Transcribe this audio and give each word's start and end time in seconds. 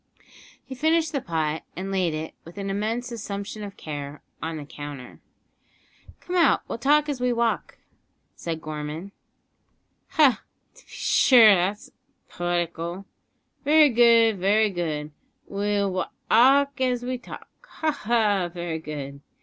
He 0.65 0.73
finished 0.73 1.11
the 1.11 1.21
pot, 1.21 1.61
and 1.75 1.91
laid 1.91 2.15
it, 2.15 2.33
with 2.43 2.57
an 2.57 2.71
immense 2.71 3.11
assumption 3.11 3.61
of 3.63 3.77
care, 3.77 4.23
on 4.41 4.57
the 4.57 4.65
counter. 4.65 5.19
"Come 6.21 6.35
out, 6.35 6.63
we'll 6.67 6.79
walk 6.83 7.07
as 7.07 7.21
we 7.21 7.31
talk," 7.35 7.77
said 8.35 8.63
Gorman. 8.63 9.11
"Ha! 10.13 10.41
to 10.73 10.85
b'shure; 10.87 11.51
'at's 11.55 11.91
poetical 12.29 13.05
very 13.63 13.89
good, 13.89 14.39
very 14.39 14.71
good, 14.71 15.11
we'll 15.45 15.91
wa 15.91 16.07
alk 16.31 16.81
as 16.83 17.05
we 17.05 17.19
talk 17.19 17.47
ha! 17.61 17.91
ha! 17.91 18.49
very 18.51 18.79
good. 18.79 19.21